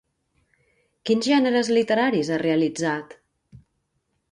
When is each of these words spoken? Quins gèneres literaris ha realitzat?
Quins 1.09 1.27
gèneres 1.33 1.69
literaris 1.77 2.33
ha 2.33 2.41
realitzat? 2.45 3.17